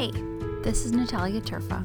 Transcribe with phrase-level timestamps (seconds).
[0.00, 0.12] Hey,
[0.62, 1.84] this is Natalia Terfa,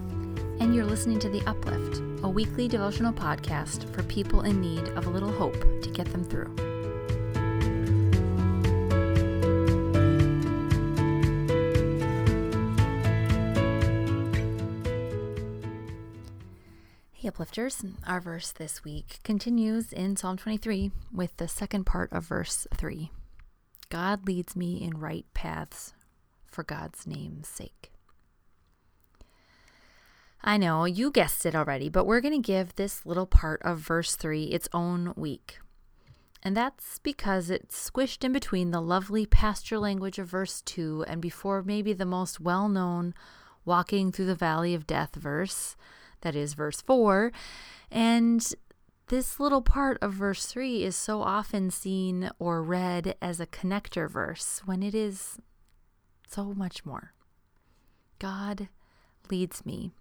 [0.61, 5.05] and you're listening to The Uplift, a weekly devotional podcast for people in need of
[5.05, 6.55] a little hope to get them through.
[17.11, 22.23] Hey, Uplifters, our verse this week continues in Psalm 23 with the second part of
[22.23, 23.11] verse 3.
[23.89, 25.93] God leads me in right paths
[26.49, 27.91] for God's name's sake.
[30.47, 33.79] I know you guessed it already, but we're going to give this little part of
[33.79, 35.57] verse 3 its own week.
[36.43, 41.19] And that's because it's squished in between the lovely pasture language of verse 2 and
[41.19, 43.15] before maybe the most well known
[43.65, 45.75] walking through the valley of death verse,
[46.21, 47.31] that is verse 4.
[47.89, 48.53] And
[49.07, 54.07] this little part of verse 3 is so often seen or read as a connector
[54.07, 55.39] verse when it is
[56.29, 57.15] so much more.
[58.19, 58.69] God
[59.31, 59.91] leads me.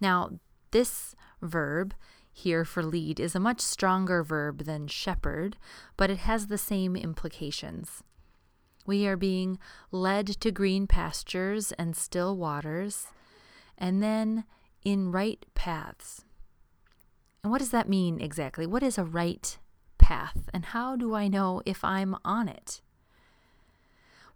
[0.00, 0.38] Now,
[0.70, 1.94] this verb
[2.32, 5.56] here for lead is a much stronger verb than shepherd,
[5.96, 8.02] but it has the same implications.
[8.86, 9.58] We are being
[9.90, 13.08] led to green pastures and still waters,
[13.76, 14.44] and then
[14.84, 16.24] in right paths.
[17.42, 18.66] And what does that mean exactly?
[18.66, 19.58] What is a right
[19.98, 22.80] path, and how do I know if I'm on it?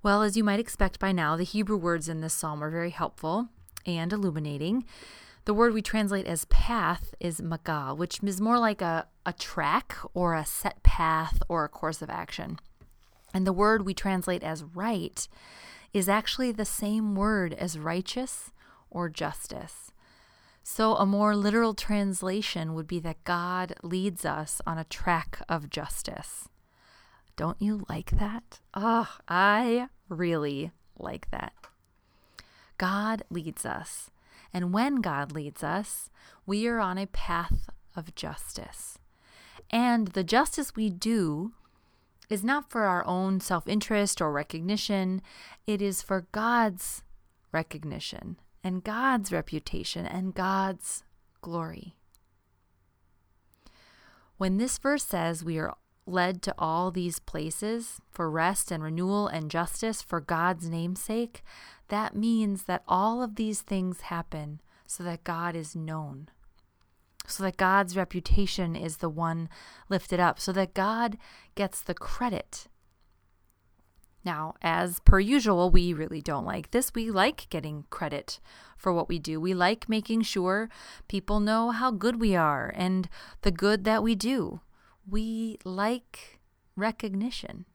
[0.03, 2.91] Well, as you might expect by now, the Hebrew words in this psalm are very
[2.91, 3.49] helpful
[3.87, 4.85] and illuminating.
[5.45, 9.97] The word we translate as path is magal, which is more like a, a track
[10.15, 12.61] or a set path or a course of action.
[13.35, 15.27] And the word we translate as right
[15.93, 18.53] is actually the same word as righteous
[18.89, 19.91] or justice.
[20.63, 25.71] So, a more literal translation would be that God leads us on a track of
[25.71, 26.49] justice.
[27.35, 28.61] Don't you like that?
[28.75, 31.53] Oh, I really like that.
[32.79, 34.11] God leads us.
[34.53, 36.11] And when God leads us,
[36.47, 38.99] we are on a path of justice.
[39.71, 41.53] And the justice we do
[42.29, 45.23] is not for our own self interest or recognition,
[45.67, 47.03] it is for God's
[47.53, 51.05] recognition and God's reputation and God's
[51.41, 51.97] glory.
[54.37, 55.75] When this verse says we are
[56.07, 61.43] led to all these places for rest and renewal and justice for God's namesake,
[61.89, 66.29] that means that all of these things happen so that God is known,
[67.27, 69.49] so that God's reputation is the one
[69.89, 71.17] lifted up, so that God
[71.55, 72.67] gets the credit.
[74.25, 76.93] Now, as per usual, we really don't like this.
[76.95, 78.39] We like getting credit
[78.77, 79.41] for what we do.
[79.41, 80.69] We like making sure
[81.09, 83.09] people know how good we are and
[83.41, 84.61] the good that we do
[85.09, 86.41] we like
[86.77, 87.67] recognition.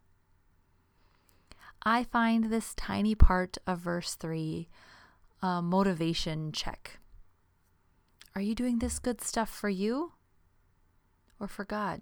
[1.84, 4.68] I find this tiny part of verse 3
[5.42, 7.00] a motivation check.
[8.36, 10.14] Are you doing this good stuff for you
[11.40, 12.02] or for God?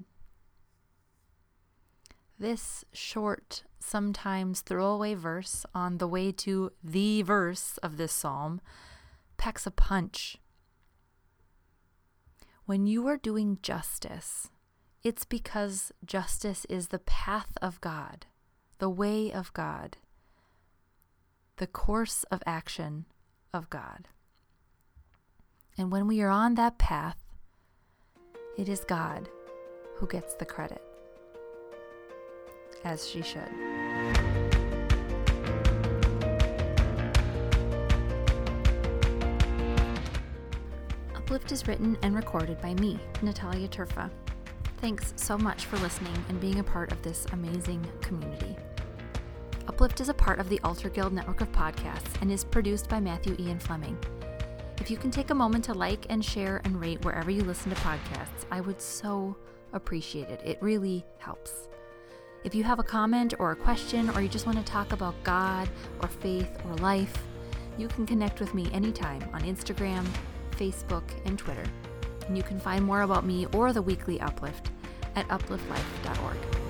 [2.39, 8.59] This short, sometimes throwaway verse on the way to the verse of this psalm
[9.37, 10.37] packs a punch.
[12.65, 14.49] When you are doing justice,
[15.05, 18.25] it's because justice is the path of God,
[18.79, 19.97] the way of God,
[21.57, 23.05] the course of action
[23.53, 24.07] of God.
[25.77, 27.23] And when we are on that path,
[28.57, 29.29] it is God
[29.97, 30.81] who gets the credit,
[32.83, 33.43] as she should.
[41.15, 44.09] Uplift is written and recorded by me, Natalia Terfa.
[44.77, 48.55] Thanks so much for listening and being a part of this amazing community.
[49.67, 52.99] Uplift is a part of the Altar Guild network of podcasts and is produced by
[52.99, 53.97] Matthew Ian Fleming.
[54.79, 57.73] If you can take a moment to like and share and rate wherever you listen
[57.73, 59.35] to podcasts, I would so
[59.73, 60.41] appreciate it.
[60.45, 61.69] It really helps.
[62.43, 65.15] If you have a comment or a question, or you just want to talk about
[65.23, 65.67] God
[66.01, 67.17] or faith or life,
[67.77, 70.05] you can connect with me anytime on Instagram,
[70.51, 71.65] Facebook, and Twitter.
[72.27, 74.69] And you can find more about me or the weekly Uplift
[75.15, 76.64] at upliftlife.org.